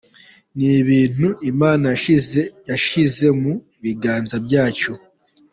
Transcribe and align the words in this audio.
Ni 0.55 0.67
ibintu 0.81 1.27
Imana 1.51 1.87
yashyize 2.71 3.27
mu 3.41 3.53
biganza 3.81 4.35
byacu. 4.45 4.93